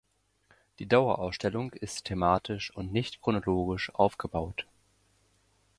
[0.79, 4.65] Die Dauerausstellung ist thematisch und nicht chronologisch aufgebaut.